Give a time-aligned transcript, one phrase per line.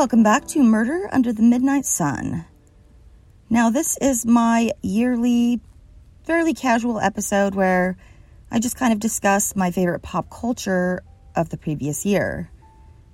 [0.00, 2.46] Welcome back to Murder Under the Midnight Sun.
[3.50, 5.60] Now, this is my yearly,
[6.24, 7.98] fairly casual episode where
[8.50, 11.02] I just kind of discuss my favorite pop culture
[11.36, 12.50] of the previous year,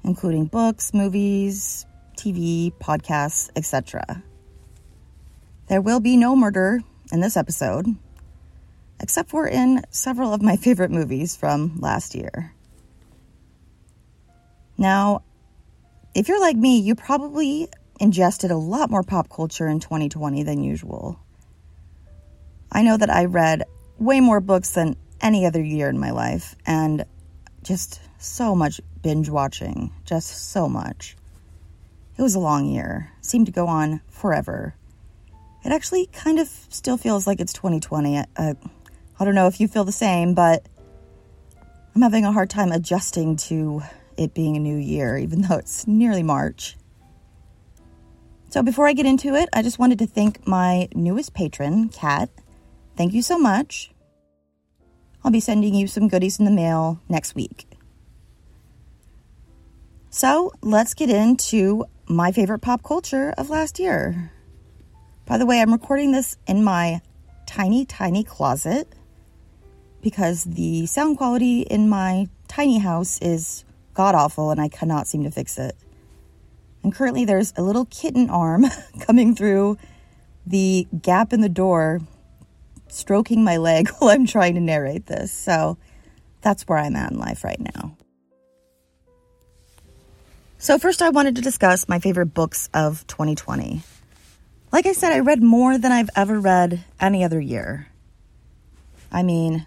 [0.05, 4.23] including books, movies, TV, podcasts, etc.
[5.67, 7.97] There will be no murder in this episode,
[9.01, 12.55] except for in several of my favorite movies from last year.
[14.79, 15.25] Now,
[16.15, 17.69] if you're like me, you probably
[18.01, 21.19] ingested a lot more pop culture in 2020 than usual.
[22.71, 23.65] I know that I read
[23.99, 27.05] way more books than any other year in my life, and
[27.63, 29.93] just so much binge watching.
[30.05, 31.17] Just so much.
[32.19, 34.75] It was a long year, seemed to go on forever.
[35.65, 38.19] It actually kind of still feels like it's 2020.
[38.19, 38.55] I, uh,
[39.19, 40.67] I don't know if you feel the same, but
[41.95, 43.83] I'm having a hard time adjusting to
[44.17, 46.77] it being a new year, even though it's nearly March.
[48.49, 52.31] So, before I get into it, I just wanted to thank my newest patron, Kat.
[52.97, 53.91] Thank you so much.
[55.23, 57.67] I'll be sending you some goodies in the mail next week.
[60.11, 64.33] So, let's get into my favorite pop culture of last year.
[65.27, 67.01] By the way, I'm recording this in my
[67.47, 68.89] tiny, tiny closet
[70.01, 73.66] because the sound quality in my tiny house is
[73.97, 75.75] god awful and I cannot seem to fix it.
[76.83, 78.67] And currently there's a little kitten arm
[79.01, 79.79] coming through
[80.47, 82.01] the gap in the door,
[82.89, 85.33] stroking my leg while I'm trying to narrate this.
[85.33, 85.79] So
[86.43, 87.97] that's where I'm at in life right now.
[90.59, 93.83] So, first, I wanted to discuss my favorite books of 2020.
[94.73, 97.89] Like I said, I read more than I've ever read any other year.
[99.13, 99.67] I mean,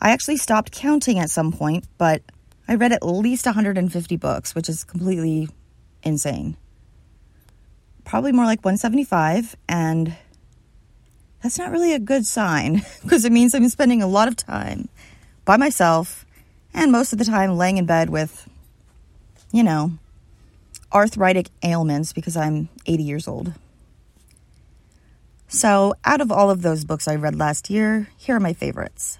[0.00, 2.22] I actually stopped counting at some point, but
[2.66, 5.48] I read at least 150 books, which is completely
[6.02, 6.56] insane.
[8.04, 10.16] Probably more like 175, and
[11.42, 14.88] that's not really a good sign because it means I'm spending a lot of time
[15.44, 16.24] by myself
[16.72, 18.48] and most of the time laying in bed with,
[19.52, 19.92] you know,
[20.92, 23.52] arthritic ailments because I'm 80 years old.
[25.48, 29.18] So, out of all of those books I read last year, here are my favorites.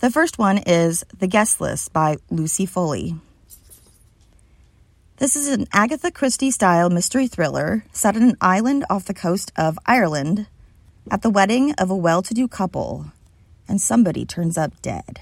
[0.00, 3.14] The first one is The Guest List by Lucy Foley.
[5.18, 9.52] This is an Agatha Christie style mystery thriller set on an island off the coast
[9.56, 10.48] of Ireland
[11.10, 13.12] at the wedding of a well to do couple,
[13.68, 15.20] and somebody turns up dead.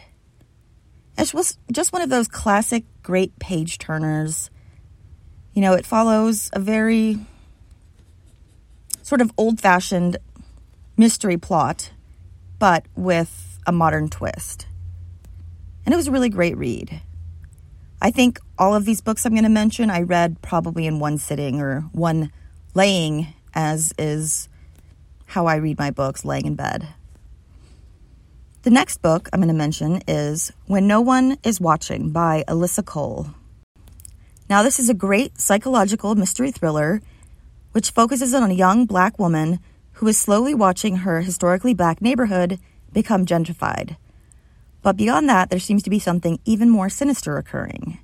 [1.19, 4.51] It was just one of those classic great page turners.
[5.53, 7.19] You know, it follows a very
[9.03, 10.17] sort of old fashioned
[10.97, 11.93] mystery plot,
[12.59, 14.67] but with a modern twist
[15.85, 17.01] and it was a really great read.
[18.01, 21.19] I think all of these books I'm going to mention I read probably in one
[21.19, 22.33] sitting or one
[22.75, 24.49] laying, as is
[25.27, 26.89] how I read my books, laying in bed.
[28.63, 32.85] The next book I'm going to mention is When No One Is Watching by Alyssa
[32.85, 33.29] Cole.
[34.49, 37.01] Now, this is a great psychological mystery thriller
[37.73, 39.59] which focuses on a young black woman
[39.93, 42.59] who is slowly watching her historically black neighborhood
[42.93, 43.97] become gentrified.
[44.83, 48.01] But beyond that, there seems to be something even more sinister occurring.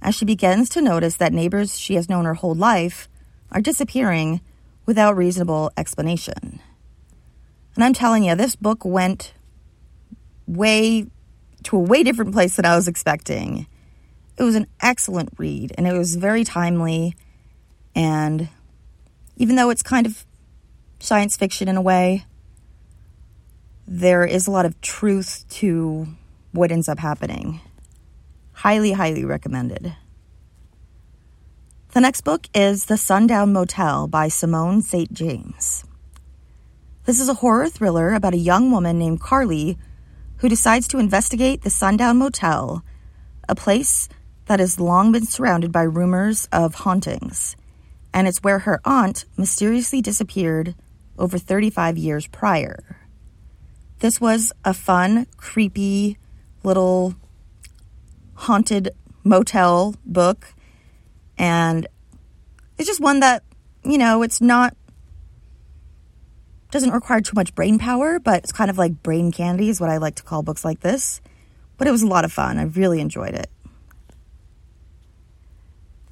[0.00, 3.08] As she begins to notice that neighbors she has known her whole life
[3.50, 4.40] are disappearing
[4.86, 6.60] without reasonable explanation.
[7.74, 9.34] And I'm telling you, this book went
[10.46, 11.06] way
[11.64, 13.66] to a way different place than I was expecting.
[14.36, 17.14] It was an excellent read and it was very timely.
[17.94, 18.48] And
[19.36, 20.26] even though it's kind of
[20.98, 22.24] science fiction in a way,
[23.94, 26.06] there is a lot of truth to
[26.52, 27.60] what ends up happening.
[28.52, 29.94] Highly, highly recommended.
[31.92, 35.12] The next book is The Sundown Motel by Simone St.
[35.12, 35.84] James.
[37.04, 39.76] This is a horror thriller about a young woman named Carly
[40.38, 42.82] who decides to investigate the Sundown Motel,
[43.46, 44.08] a place
[44.46, 47.56] that has long been surrounded by rumors of hauntings,
[48.14, 50.74] and it's where her aunt mysteriously disappeared
[51.18, 53.01] over 35 years prior.
[54.02, 56.18] This was a fun, creepy
[56.64, 57.14] little
[58.34, 58.90] haunted
[59.22, 60.54] motel book
[61.38, 61.86] and
[62.76, 63.44] it's just one that,
[63.84, 64.76] you know, it's not,
[66.72, 69.88] doesn't require too much brain power, but it's kind of like brain candy, is what
[69.88, 71.20] I like to call books like this.
[71.78, 72.58] But it was a lot of fun.
[72.58, 73.50] I really enjoyed it.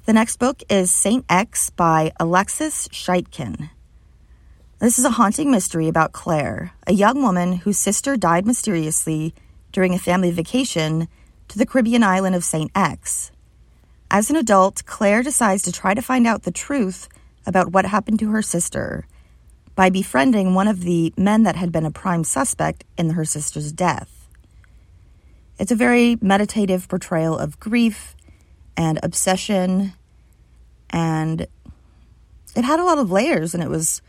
[0.05, 3.69] The next book is Saint X by Alexis Schaitkin.
[4.81, 9.35] This is a haunting mystery about Claire, a young woman whose sister died mysteriously
[9.71, 11.07] during a family vacation
[11.49, 12.71] to the Caribbean island of St.
[12.73, 13.31] X.
[14.09, 17.07] As an adult, Claire decides to try to find out the truth
[17.45, 19.05] about what happened to her sister
[19.75, 23.71] by befriending one of the men that had been a prime suspect in her sister's
[23.71, 24.27] death.
[25.59, 28.15] It's a very meditative portrayal of grief
[28.75, 29.93] and obsession,
[30.89, 31.45] and
[32.55, 34.01] it had a lot of layers and it was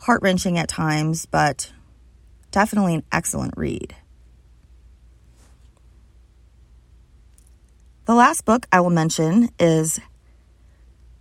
[0.00, 1.72] heart wrenching at times, but
[2.50, 3.94] definitely an excellent read.
[8.06, 10.00] The last book I will mention is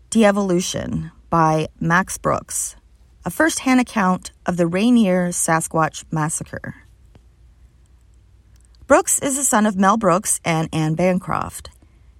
[0.10, 2.78] Devolution by Max Brooks,
[3.26, 6.76] a first hand account of the Rainier Sasquatch Massacre.
[8.86, 11.70] Brooks is the son of Mel Brooks and Anne Bancroft,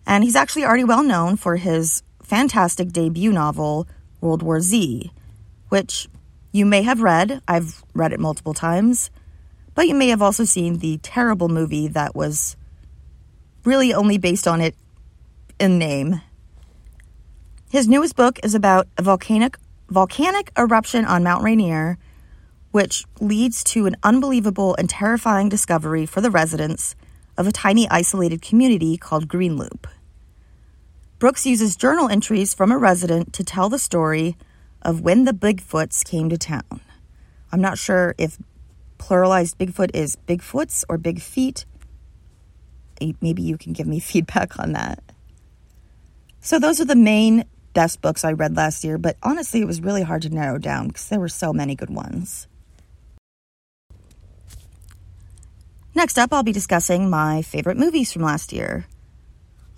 [0.06, 3.88] and he's actually already well known for his fantastic debut novel,
[4.20, 5.14] World War Z,
[5.70, 6.10] which
[6.58, 7.42] you may have read.
[7.48, 9.12] I've read it multiple times,
[9.76, 12.58] but you may have also seen the terrible movie that was
[13.64, 14.76] really only based on it
[15.60, 16.22] in name.
[17.70, 19.58] His newest book is about a volcanic
[19.90, 21.98] volcanic eruption on Mount Rainier,
[22.72, 26.96] which leads to an unbelievable and terrifying discovery for the residents
[27.38, 29.86] of a tiny isolated community called Greenloop.
[31.20, 34.36] Brooks uses journal entries from a resident to tell the story
[34.82, 36.82] of when the Bigfoots came to town.
[37.52, 38.38] I'm not sure if
[38.98, 41.66] pluralized Bigfoot is Bigfoots or Big Feet,
[43.22, 45.04] maybe you can give me feedback on that.
[46.42, 49.82] So, those are the main best books I read last year, but honestly, it was
[49.82, 52.48] really hard to narrow down because there were so many good ones.
[55.94, 58.86] Next up, I'll be discussing my favorite movies from last year.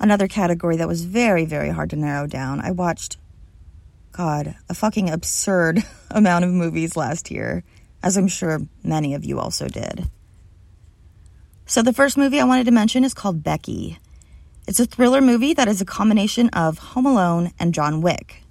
[0.01, 2.59] Another category that was very, very hard to narrow down.
[2.59, 3.17] I watched,
[4.11, 7.63] God, a fucking absurd amount of movies last year,
[8.03, 10.09] as I'm sure many of you also did.
[11.65, 13.99] So, the first movie I wanted to mention is called Becky.
[14.67, 18.43] It's a thriller movie that is a combination of Home Alone and John Wick.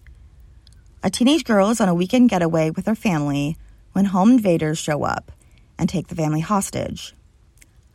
[1.02, 3.56] A teenage girl is on a weekend getaway with her family
[3.92, 5.32] when home invaders show up
[5.78, 7.14] and take the family hostage.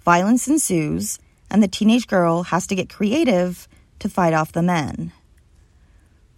[0.04, 1.19] Violence ensues,
[1.50, 3.68] and the teenage girl has to get creative
[4.00, 5.13] to fight off the men.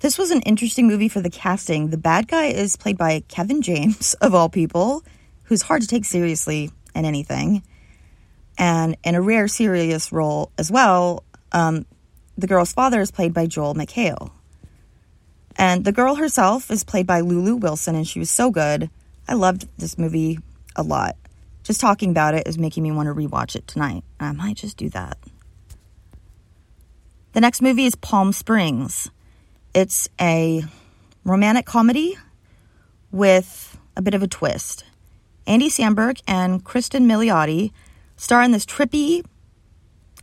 [0.06, 1.90] This was an interesting movie for the casting.
[1.90, 5.04] The bad guy is played by Kevin James, of all people,
[5.46, 7.64] who's hard to take seriously in anything.
[8.56, 11.88] And in a rare serious role as well, um,
[12.38, 14.30] the girl's father is played by Joel McHale.
[15.56, 18.92] And the girl herself is played by Lulu Wilson, and she was so good.
[19.28, 20.38] I loved this movie
[20.76, 21.16] a lot.
[21.64, 24.04] Just talking about it is making me want to rewatch it tonight.
[24.20, 25.18] I might just do that.
[27.34, 29.10] The next movie is Palm Springs.
[29.76, 30.64] It's a
[31.26, 32.18] romantic comedy
[33.12, 34.86] with a bit of a twist.
[35.46, 37.74] Andy Samberg and Kristen Milioti
[38.16, 39.26] star in this trippy,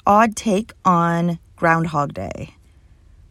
[0.07, 2.55] odd take on Groundhog Day.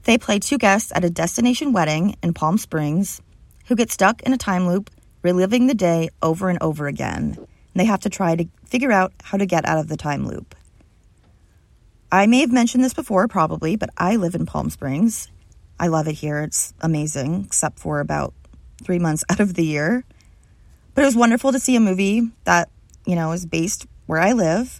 [0.03, 3.19] They play two guests at a destination wedding in Palm Springs
[3.65, 4.91] who get stuck in a time loop,
[5.23, 7.35] reliving the day over and over again.
[7.39, 10.27] And they have to try to figure out how to get out of the time
[10.27, 10.53] loop.
[12.11, 15.27] I may have mentioned this before, probably, but I live in Palm Springs.
[15.81, 16.41] I love it here.
[16.41, 18.35] It's amazing, except for about
[18.83, 20.05] three months out of the year.
[20.93, 22.69] But it was wonderful to see a movie that,
[23.07, 24.79] you know, is based where I live.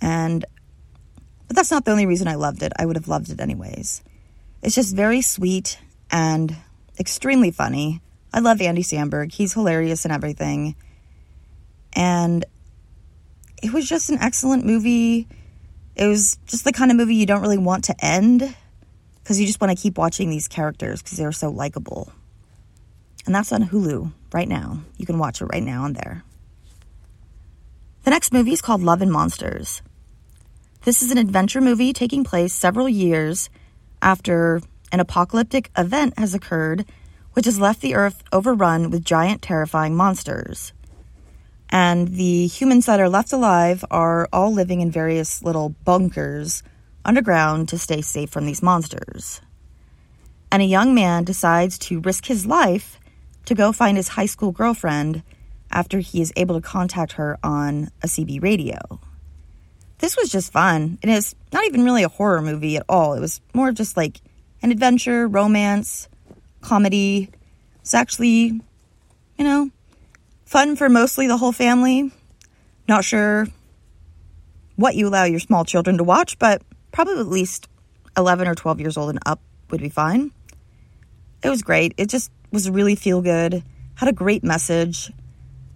[0.00, 0.44] And
[1.48, 2.72] but that's not the only reason I loved it.
[2.78, 4.04] I would have loved it anyways.
[4.62, 5.80] It's just very sweet
[6.12, 6.56] and
[6.98, 8.00] extremely funny.
[8.32, 9.32] I love Andy Samberg.
[9.32, 10.76] He's hilarious and everything.
[11.92, 12.44] And
[13.64, 15.26] it was just an excellent movie.
[15.96, 18.54] It was just the kind of movie you don't really want to end
[19.24, 22.12] because you just want to keep watching these characters because they're so likable.
[23.24, 24.80] And that's on Hulu right now.
[24.98, 26.22] You can watch it right now on there.
[28.02, 29.80] The next movie is called Love and Monsters.
[30.82, 33.48] This is an adventure movie taking place several years
[34.02, 34.60] after
[34.92, 36.84] an apocalyptic event has occurred,
[37.32, 40.74] which has left the Earth overrun with giant, terrifying monsters.
[41.70, 46.62] And the humans that are left alive are all living in various little bunkers
[47.04, 49.40] underground to stay safe from these monsters.
[50.50, 52.98] And a young man decides to risk his life
[53.46, 55.22] to go find his high school girlfriend
[55.70, 58.78] after he is able to contact her on a CB radio.
[59.98, 60.98] This was just fun.
[61.02, 63.14] It is not even really a horror movie at all.
[63.14, 64.20] It was more just like
[64.62, 66.08] an adventure, romance,
[66.60, 67.30] comedy.
[67.80, 68.60] It's actually,
[69.38, 69.70] you know,
[70.44, 72.10] fun for mostly the whole family.
[72.88, 73.46] Not sure
[74.76, 76.62] what you allow your small children to watch, but
[76.94, 77.68] probably at least
[78.16, 80.30] 11 or 12 years old and up would be fine.
[81.42, 81.92] It was great.
[81.96, 83.64] It just was really feel good,
[83.96, 85.10] had a great message,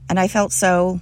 [0.08, 1.00] and I felt so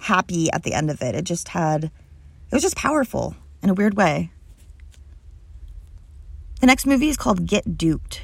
[0.00, 1.14] happy at the end of it.
[1.14, 4.32] It just had, it was just powerful in a weird way.
[6.60, 8.18] The next movie is called Get Duked.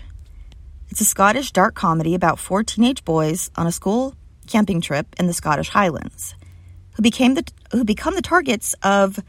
[0.88, 4.16] It's a Scottish dark comedy about four teenage boys on a school
[4.48, 6.34] camping trip in the Scottish Highlands
[6.96, 9.20] who became the who become the targets of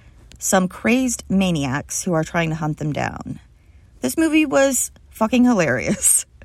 [0.42, 3.40] some crazed maniacs who are trying to hunt them down.
[4.02, 6.26] This movie was fucking hilarious.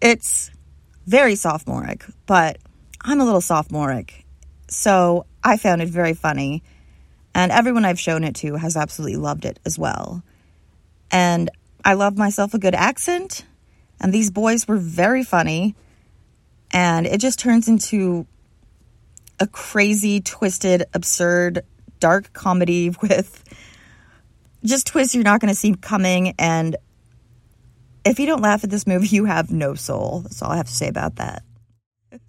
[0.00, 0.52] It's
[1.08, 2.58] very sophomoric, but
[3.00, 4.24] I'm a little sophomoric.
[4.68, 6.62] So I found it very funny.
[7.34, 10.22] And everyone I've shown it to has absolutely loved it as well.
[11.10, 11.50] And
[11.84, 13.44] I love myself a good accent.
[14.00, 15.74] And these boys were very funny.
[16.70, 18.24] And it just turns into
[19.40, 21.64] a crazy, twisted, absurd,
[22.00, 23.44] dark comedy with
[24.64, 26.34] just twists you're not going to see coming.
[26.38, 26.76] And
[28.04, 30.20] if you don't laugh at this movie, you have no soul.
[30.20, 31.42] That's all I have to say about that.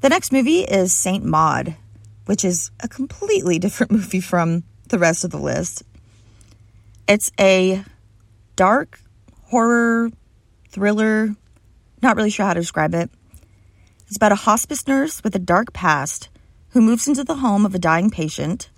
[0.00, 1.76] the next movie is Saint Maud,
[2.26, 5.82] which is a completely different movie from the rest of the list.
[7.06, 7.84] It's a
[8.56, 9.00] dark
[9.46, 10.10] horror
[10.70, 11.34] thriller,
[12.02, 13.10] not really sure how to describe it.
[14.06, 16.28] It's about a hospice nurse with a dark past
[16.70, 18.70] who moves into the home of a dying patient.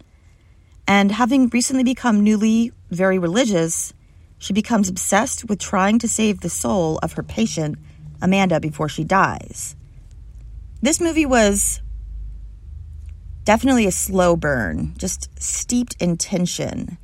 [0.86, 3.92] And having recently become newly very religious,
[4.38, 7.78] she becomes obsessed with trying to save the soul of her patient,
[8.22, 9.76] Amanda, before she dies.
[10.82, 11.82] This movie was
[13.44, 16.98] definitely a slow burn, just steeped in tension.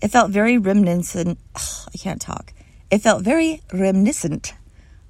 [0.00, 1.38] It felt very reminiscent.
[1.54, 2.52] Ugh, I can't talk.
[2.90, 4.54] It felt very reminiscent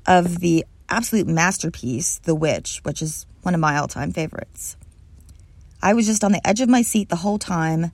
[0.06, 4.76] of the absolute masterpiece, The Witch, which is one of my all time favorites.
[5.82, 7.92] I was just on the edge of my seat the whole time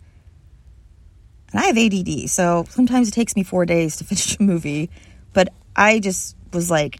[1.53, 4.91] and I have ADD, so sometimes it takes me four days to finish a movie.
[5.33, 6.99] But I just was like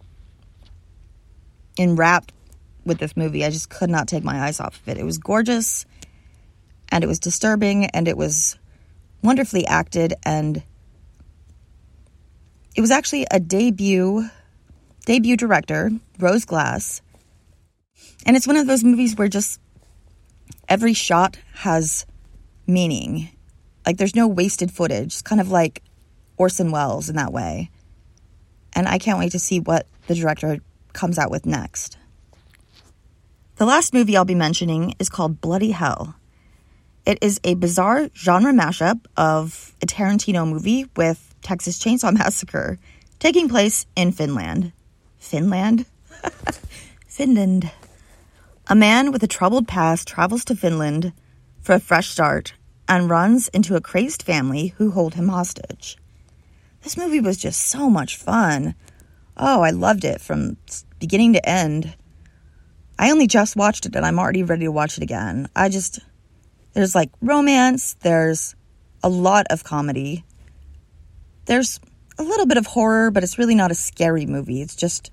[1.79, 2.33] enwrapped
[2.85, 3.45] with this movie.
[3.45, 4.99] I just could not take my eyes off of it.
[4.99, 5.87] It was gorgeous
[6.91, 8.59] and it was disturbing and it was
[9.23, 10.63] wonderfully acted and
[12.75, 14.29] it was actually a debut
[15.07, 17.03] debut director, Rose Glass.
[18.25, 19.61] And it's one of those movies where just
[20.73, 22.07] every shot has
[22.67, 23.29] meaning
[23.85, 25.09] like there's no wasted footage.
[25.09, 25.83] It's kind of like
[26.39, 27.69] Orson Welles in that way.
[28.73, 30.61] And I can't wait to see what the director
[30.95, 31.99] comes out with next.
[33.57, 36.15] The last movie I'll be mentioning is called Bloody Hell.
[37.05, 42.79] It is a bizarre genre mashup of a Tarantino movie with Texas Chainsaw Massacre
[43.19, 44.73] taking place in Finland.
[45.19, 45.85] Finland?
[47.09, 47.71] Finland.
[48.69, 51.13] A man with a troubled past travels to Finland
[51.61, 52.55] for a fresh start
[52.89, 55.99] and runs into a crazed family who hold him hostage.
[56.83, 58.77] This movie was just so much fun.
[59.37, 60.57] Oh, I loved it from
[61.01, 61.95] beginning to end.
[62.99, 65.49] I only just watched it and I'm already ready to watch it again.
[65.57, 65.99] I just,
[66.73, 68.55] there's like romance, there's
[69.03, 70.25] a lot of comedy,
[71.47, 71.81] there's
[72.17, 74.63] a little bit of horror, but it's really not a scary movie.
[74.63, 75.11] It's just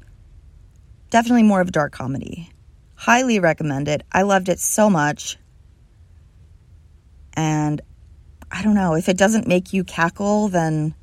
[1.09, 2.51] definitely more of a dark comedy.
[2.99, 4.03] Highly recommend it.
[4.11, 5.37] I loved it so much.
[7.31, 7.79] And
[8.51, 10.93] I don't know, if it doesn't make you cackle, then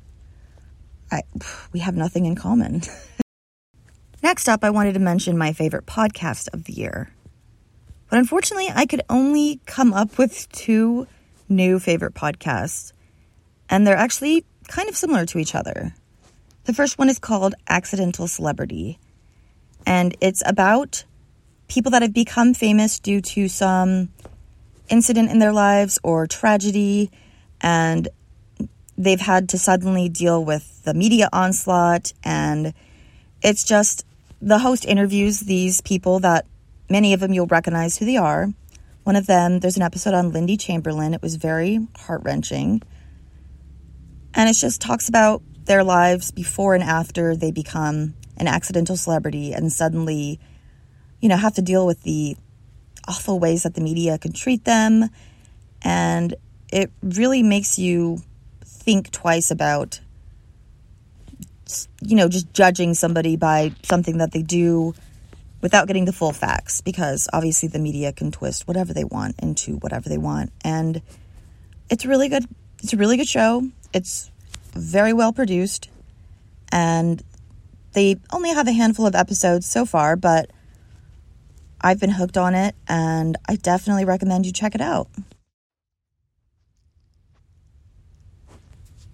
[1.11, 1.23] I,
[1.73, 2.83] we have nothing in common.
[4.21, 7.11] Next up, I wanted to mention my favorite podcast of the year.
[8.11, 11.07] But unfortunately, I could only come up with two
[11.49, 12.93] new favorite podcasts,
[13.71, 15.95] and they're actually kind of similar to each other.
[16.65, 18.99] The first one is called Accidental Celebrity,
[19.83, 21.03] and it's about
[21.67, 24.09] people that have become famous due to some
[24.89, 27.11] incident in their lives or tragedy,
[27.61, 28.07] and
[28.97, 32.13] they've had to suddenly deal with the media onslaught.
[32.23, 32.73] And
[33.41, 34.05] it's just
[34.41, 36.45] the host interviews these people that
[36.89, 38.49] many of them you'll recognize who they are.
[39.03, 41.13] One of them, there's an episode on Lindy Chamberlain.
[41.13, 42.81] It was very heart wrenching.
[44.33, 49.53] And it just talks about their lives before and after they become an accidental celebrity
[49.53, 50.39] and suddenly,
[51.19, 52.37] you know, have to deal with the
[53.07, 55.09] awful ways that the media can treat them.
[55.81, 56.35] And
[56.71, 58.21] it really makes you
[58.63, 59.99] think twice about,
[62.01, 64.93] you know, just judging somebody by something that they do
[65.61, 69.77] without getting the full facts because obviously the media can twist whatever they want into
[69.77, 70.51] whatever they want.
[70.63, 71.01] And
[71.89, 72.45] it's really good.
[72.83, 73.67] It's a really good show.
[73.93, 74.29] It's
[74.73, 75.89] very well produced.
[76.71, 77.23] And
[77.93, 80.51] they only have a handful of episodes so far, but
[81.79, 85.07] I've been hooked on it and I definitely recommend you check it out.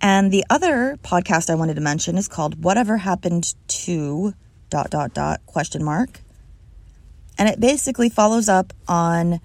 [0.01, 4.33] And the other podcast I wanted to mention is called Whatever Happened to
[4.69, 6.19] dot dot dot question mark.
[7.37, 9.39] And it basically follows up on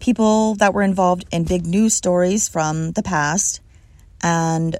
[0.00, 3.60] people that were involved in big news stories from the past
[4.22, 4.76] and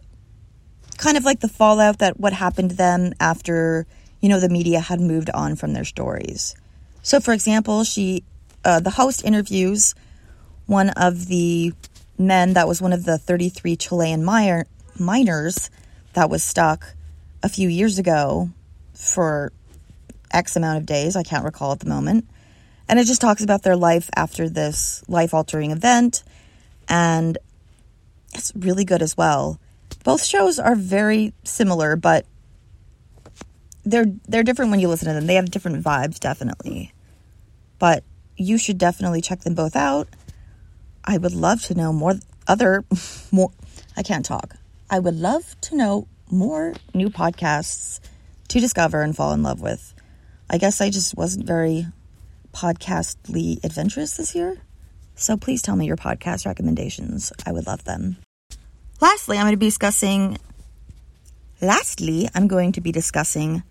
[0.98, 3.86] kind of like the fallout that what happened to them after,
[4.20, 6.56] you know, the media had moved on from their stories.
[7.02, 8.24] So, for example, she,
[8.64, 9.94] uh, the host interviews
[10.66, 11.72] one of the
[12.18, 14.66] men that was one of the 33 Chilean miner,
[14.98, 15.70] miners
[16.14, 16.94] that was stuck
[17.42, 18.48] a few years ago
[18.94, 19.52] for
[20.32, 21.16] X amount of days.
[21.16, 22.26] I can't recall at the moment.
[22.88, 26.22] And it just talks about their life after this life altering event.
[26.88, 27.38] And
[28.34, 29.58] it's really good as well.
[30.04, 32.26] Both shows are very similar, but
[33.84, 35.26] they're they're different when you listen to them.
[35.26, 36.92] They have different vibes, definitely.
[37.78, 38.04] But
[38.36, 40.08] you should definitely check them both out.
[41.04, 42.14] I would love to know more
[42.46, 42.84] other
[43.32, 43.50] more
[43.96, 44.54] I can't talk.
[44.90, 48.00] I would love to know more new podcasts
[48.48, 49.94] to discover and fall in love with.
[50.48, 51.86] I guess I just wasn't very
[52.52, 54.58] podcastly adventurous this year.
[55.14, 57.32] So please tell me your podcast recommendations.
[57.46, 58.16] I would love them.
[59.00, 60.38] Lastly, I'm going to be discussing
[61.60, 63.62] lastly, I'm going to be discussing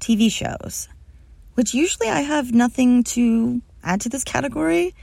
[0.00, 0.88] TV shows,
[1.54, 4.94] which usually I have nothing to add to this category,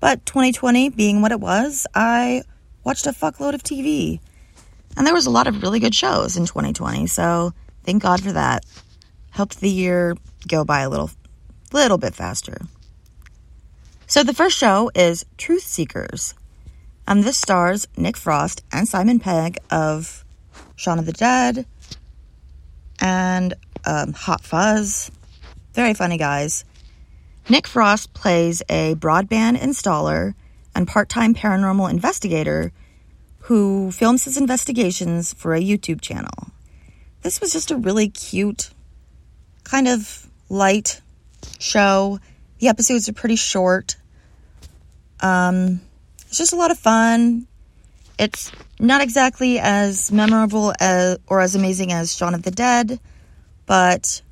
[0.00, 2.42] but 2020 being what it was, I
[2.84, 4.20] watched a fuckload of TV.
[4.96, 7.52] And there was a lot of really good shows in 2020, so
[7.84, 8.64] thank God for that.
[9.30, 11.10] Helped the year go by a little
[11.72, 12.58] little bit faster.
[14.06, 16.34] So the first show is Truth Seekers.
[17.06, 20.24] And this stars Nick Frost and Simon Pegg of
[20.76, 21.66] Shaun of the Dead
[23.00, 25.10] and um, Hot Fuzz.
[25.74, 26.64] Very funny guys.
[27.48, 30.34] Nick Frost plays a broadband installer
[30.74, 32.72] and part time paranormal investigator
[33.40, 36.50] who films his investigations for a YouTube channel.
[37.22, 38.70] This was just a really cute,
[39.64, 41.00] kind of light
[41.58, 42.20] show.
[42.58, 43.96] The episodes are pretty short.
[45.20, 45.80] Um,
[46.26, 47.46] it's just a lot of fun.
[48.18, 53.00] It's not exactly as memorable as, or as amazing as Shaun of the Dead,
[53.68, 54.22] but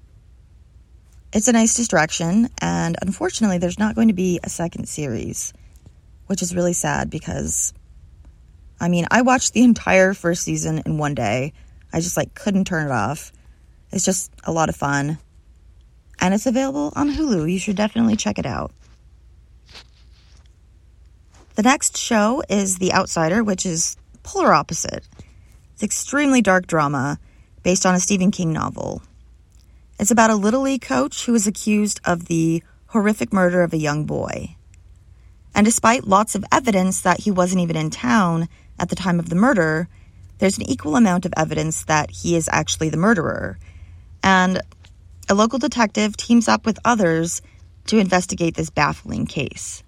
[1.32, 2.48] it's a nice distraction.
[2.60, 5.52] And unfortunately, there's not going to be a second series,
[6.26, 7.72] which is really sad because,
[8.80, 11.52] I mean, I watched the entire first season in one day.
[11.92, 13.32] I just like couldn't turn it off.
[13.92, 15.18] It's just a lot of fun
[16.18, 17.50] and it's available on Hulu.
[17.50, 18.72] You should definitely check it out.
[21.54, 25.06] The next show is The Outsider, which is polar opposite.
[25.74, 27.18] It's extremely dark drama
[27.62, 29.02] based on a Stephen King novel.
[29.98, 33.78] It's about a Little League coach who is accused of the horrific murder of a
[33.78, 34.56] young boy.
[35.54, 39.30] And despite lots of evidence that he wasn't even in town at the time of
[39.30, 39.88] the murder,
[40.38, 43.58] there's an equal amount of evidence that he is actually the murderer.
[44.22, 44.60] And
[45.28, 47.40] a local detective teams up with others
[47.86, 49.82] to investigate this baffling case.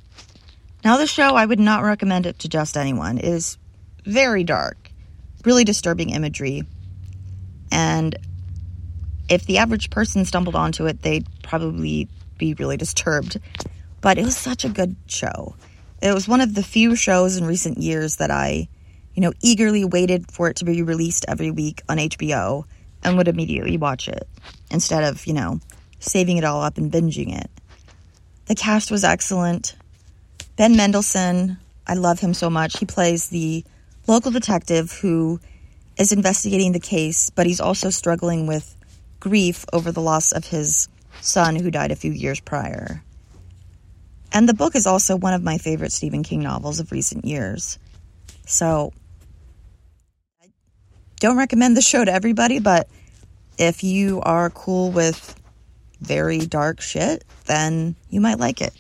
[0.85, 3.19] Now, the show, I would not recommend it to just anyone.
[3.19, 3.59] It is
[4.05, 4.91] very dark,
[5.45, 6.63] really disturbing imagery.
[7.71, 8.17] And
[9.29, 13.39] if the average person stumbled onto it, they'd probably be really disturbed.
[14.01, 15.55] But it was such a good show.
[16.01, 18.69] It was one of the few shows in recent years that I,
[19.15, 22.65] you know, eagerly waited for it to be released every week on HBO
[23.03, 24.29] and would immediately watch it
[24.71, 25.61] instead of, you know,
[25.99, 27.51] saving it all up and binging it.
[28.47, 29.75] The cast was excellent.
[30.57, 32.79] Ben Mendelsohn, I love him so much.
[32.79, 33.65] He plays the
[34.07, 35.41] local detective who
[35.99, 38.77] is investigating the case, but he's also struggling with
[39.21, 40.89] grief over the loss of his
[41.21, 43.03] son who died a few years prior.
[44.33, 47.79] And the book is also one of my favorite Stephen King novels of recent years.
[48.47, 48.93] So
[50.43, 50.49] I
[51.21, 52.89] don't recommend the show to everybody, but
[53.59, 55.35] if you are cool with,
[56.01, 58.73] very dark shit, then you might like it.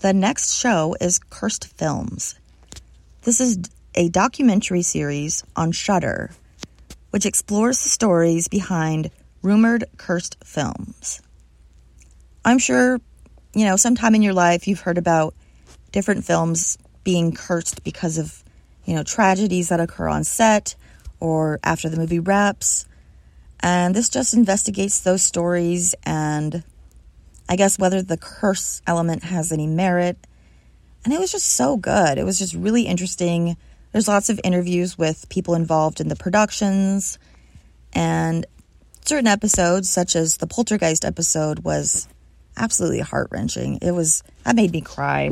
[0.00, 2.38] The next show is Cursed Films.
[3.22, 3.58] This is
[3.94, 6.30] a documentary series on Shudder,
[7.16, 11.22] which explores the stories behind rumored cursed films.
[12.44, 13.00] I'm sure,
[13.54, 15.34] you know, sometime in your life you've heard about
[15.92, 18.44] different films being cursed because of,
[18.84, 20.74] you know, tragedies that occur on set
[21.18, 22.84] or after the movie wraps.
[23.60, 26.64] And this just investigates those stories and
[27.48, 30.18] I guess whether the curse element has any merit.
[31.02, 32.18] And it was just so good.
[32.18, 33.56] It was just really interesting.
[33.96, 37.18] There's lots of interviews with people involved in the productions.
[37.94, 38.44] And
[39.06, 42.06] certain episodes, such as the Poltergeist episode, was
[42.58, 43.78] absolutely heart wrenching.
[43.80, 45.30] It was, that made me cry.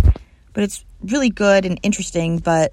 [0.54, 2.38] But it's really good and interesting.
[2.38, 2.72] But,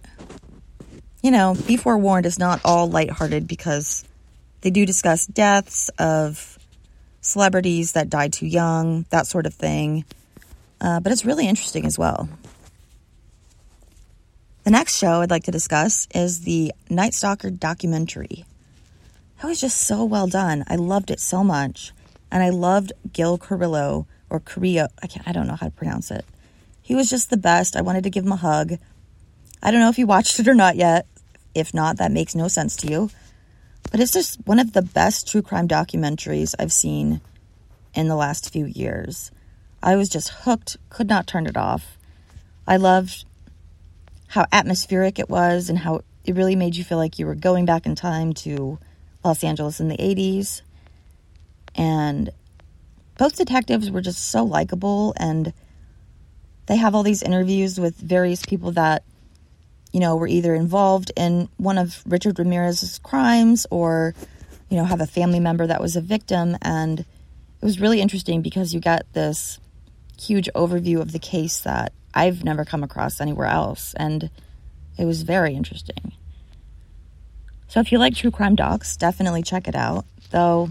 [1.21, 4.05] you know, be forewarned, it's not all lighthearted because
[4.61, 6.57] they do discuss deaths of
[7.19, 10.05] celebrities that died too young, that sort of thing.
[10.79, 12.29] Uh, but it's really interesting as well.
[14.63, 18.45] The next show I'd like to discuss is the Night Stalker documentary.
[19.41, 20.63] That was just so well done.
[20.67, 21.93] I loved it so much.
[22.31, 24.87] And I loved Gil Carrillo, or Carrillo.
[25.01, 26.25] I, can't, I don't know how to pronounce it.
[26.79, 27.75] He was just the best.
[27.75, 28.73] I wanted to give him a hug.
[29.63, 31.07] I don't know if you watched it or not yet.
[31.55, 33.09] If not, that makes no sense to you.
[33.89, 37.19] But it's just one of the best true crime documentaries I've seen
[37.95, 39.31] in the last few years.
[39.81, 41.97] I was just hooked, could not turn it off.
[42.67, 43.25] I loved
[44.31, 47.65] how atmospheric it was and how it really made you feel like you were going
[47.65, 48.79] back in time to
[49.25, 50.61] Los Angeles in the 80s.
[51.75, 52.29] And
[53.17, 55.53] both detectives were just so likable and
[56.67, 59.03] they have all these interviews with various people that
[59.91, 64.15] you know, were either involved in one of Richard Ramirez's crimes or,
[64.69, 66.57] you know, have a family member that was a victim.
[66.61, 67.05] And it
[67.61, 69.59] was really interesting because you got this
[70.17, 73.93] huge overview of the case that I've never come across anywhere else.
[73.95, 74.29] And
[74.97, 76.13] it was very interesting.
[77.67, 80.05] So if you like true crime docs, definitely check it out.
[80.31, 80.69] Though,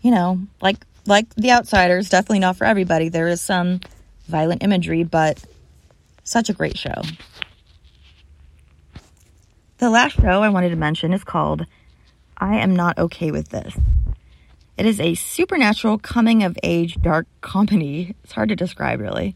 [0.00, 3.08] you know, like like The Outsiders, definitely not for everybody.
[3.08, 3.80] There is some
[4.28, 5.42] violent imagery, but
[6.24, 7.02] such a great show.
[9.78, 11.66] The last show I wanted to mention is called
[12.36, 13.76] I Am Not Okay with This.
[14.76, 18.14] It is a supernatural coming of age dark comedy.
[18.24, 19.34] It's hard to describe, really.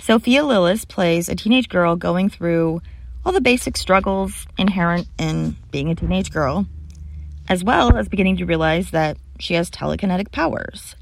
[0.00, 2.82] Sophia Lillis plays a teenage girl going through
[3.24, 6.66] all the basic struggles inherent in being a teenage girl,
[7.48, 10.94] as well as beginning to realize that she has telekinetic powers.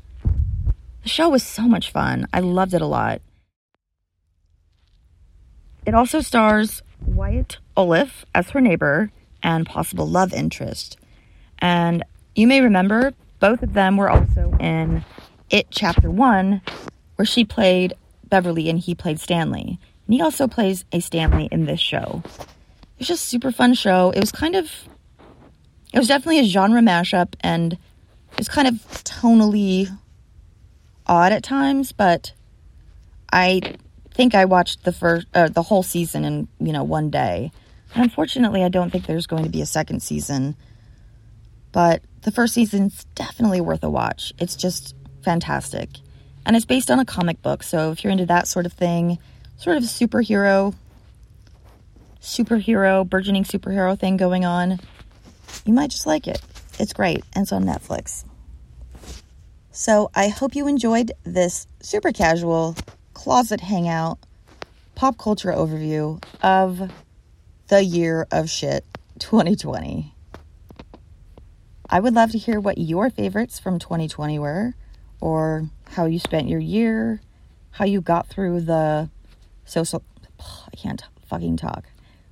[1.02, 2.26] The show was so much fun.
[2.32, 3.20] I loved it a lot.
[5.84, 9.10] It also stars Wyatt Oleff as her neighbor
[9.42, 10.96] and possible love interest.
[11.58, 12.04] And
[12.36, 15.04] you may remember both of them were also in
[15.50, 16.62] It Chapter 1,
[17.16, 17.94] where she played
[18.32, 19.78] Beverly and he played Stanley.
[20.06, 22.22] And he also plays a Stanley in this show.
[22.98, 24.10] It's just a super fun show.
[24.10, 24.70] It was kind of
[25.92, 29.94] it was definitely a genre mashup and it was kind of tonally
[31.06, 32.32] odd at times, but
[33.30, 33.60] I
[34.14, 37.52] think I watched the first uh, the whole season in you know one day.
[37.94, 40.56] And unfortunately, I don't think there's going to be a second season.
[41.70, 44.32] But the first season's definitely worth a watch.
[44.38, 45.90] It's just fantastic.
[46.44, 49.18] And it's based on a comic book, so if you're into that sort of thing,
[49.56, 50.74] sort of superhero
[52.20, 54.78] superhero burgeoning superhero thing going on,
[55.64, 56.40] you might just like it.
[56.78, 58.24] It's great, and it's on Netflix.
[59.72, 62.76] So I hope you enjoyed this super casual
[63.14, 64.18] closet hangout
[64.94, 66.92] pop culture overview of
[67.68, 68.84] the year of shit
[69.18, 70.14] 2020.
[71.88, 74.74] I would love to hear what your favorites from 2020 were,
[75.22, 77.20] or how you spent your year,
[77.70, 79.08] how you got through the
[79.64, 80.02] social,
[80.40, 81.84] I can't fucking talk,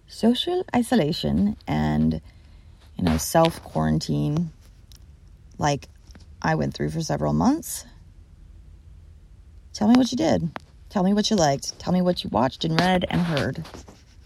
[0.08, 2.20] social isolation and,
[2.96, 4.50] you know, self quarantine
[5.56, 5.88] like
[6.42, 7.86] I went through for several months.
[9.72, 10.50] Tell me what you did.
[10.88, 11.78] Tell me what you liked.
[11.78, 13.64] Tell me what you watched and read and heard.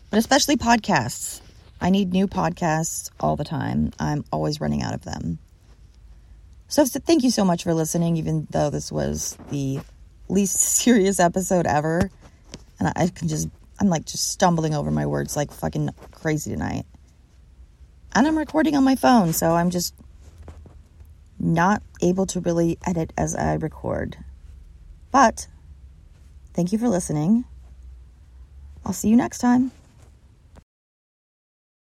[0.08, 1.42] But especially podcasts.
[1.82, 3.92] I need new podcasts all the time.
[3.98, 5.38] I'm always running out of them.
[6.68, 9.80] So, thank you so much for listening, even though this was the
[10.28, 12.10] least serious episode ever.
[12.78, 13.48] And I can just,
[13.80, 16.84] I'm like just stumbling over my words like fucking crazy tonight.
[18.14, 19.94] And I'm recording on my phone, so I'm just
[21.38, 24.16] not able to really edit as I record.
[25.10, 25.48] But
[26.54, 27.44] Thank you for listening.
[28.86, 29.72] I'll see you next time.